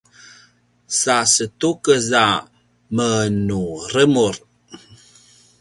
[1.01, 2.27] sa setukez a
[2.95, 4.35] menuremur